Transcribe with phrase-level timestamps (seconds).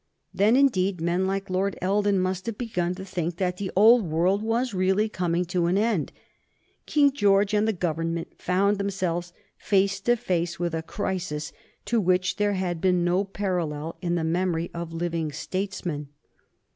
[0.33, 4.41] Then, indeed, men like Lord Eldon must have begun to think that the old world
[4.41, 6.11] was really coming to an end.
[6.87, 11.53] King George and the Government found themselves face to face with a crisis
[11.85, 16.09] to which there had been no parallel in the memory of living statesmen.